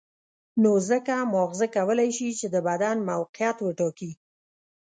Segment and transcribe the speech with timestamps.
[0.61, 4.11] نو ځکه ماغزه کولای شي چې د بدن موقعیت وټاکي.